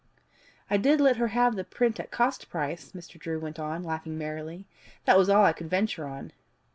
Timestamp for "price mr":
2.49-3.19